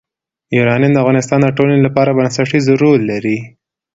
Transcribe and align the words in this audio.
یورانیم 0.57 0.91
د 0.93 0.97
افغانستان 1.03 1.39
د 1.43 1.47
ټولنې 1.57 1.81
لپاره 1.87 2.15
بنسټيز 2.17 2.65
رول 2.81 2.99
لري. 3.11 3.37